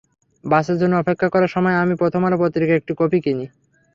বাসের 0.43 0.77
জন্য 0.81 0.93
অপেক্ষা 0.97 1.27
করার 1.29 1.53
সময় 1.55 1.75
আমি 1.83 1.93
প্রথম 2.01 2.21
আলো 2.27 2.37
পত্রিকার 2.41 2.79
একটি 2.79 2.93
কপি 2.99 3.19
কিনি। 3.25 3.45